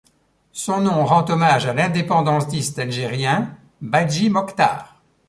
[0.51, 4.99] Son nom rend hommage à l'indépendantiste algérien Badji Mokhtar.